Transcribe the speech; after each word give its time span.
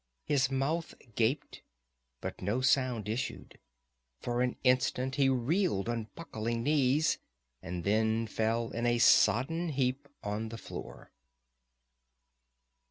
His 0.25 0.49
mouth 0.49 0.95
gaped, 1.13 1.61
but 2.21 2.41
no 2.41 2.59
sound 2.61 3.07
issued. 3.07 3.59
For 4.19 4.41
an 4.41 4.55
instant 4.63 5.13
he 5.13 5.29
reeled 5.29 5.87
on 5.87 6.07
buckling 6.15 6.63
knees, 6.63 7.19
and 7.61 7.83
then 7.83 8.25
fell 8.25 8.71
in 8.71 8.87
a 8.87 8.97
sodden 8.97 9.69
heap 9.69 10.07
on 10.23 10.49
the 10.49 10.57
floor. 10.57 11.11